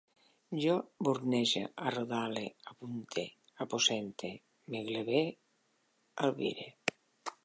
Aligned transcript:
Jo 0.61 0.75
bornege, 1.07 1.61
arrodale, 1.89 2.43
apunte, 2.71 3.25
aposente, 3.67 4.31
m'agleve, 4.75 5.23
albire 6.25 6.67